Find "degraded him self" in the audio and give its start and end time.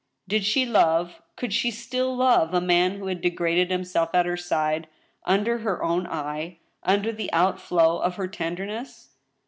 3.21-4.15